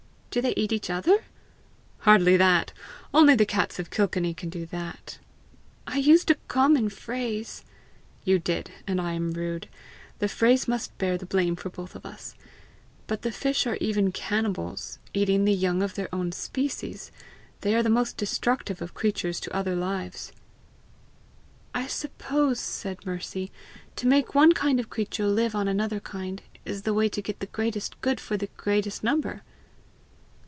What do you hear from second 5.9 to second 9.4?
used a common phrase!" "You did, and I am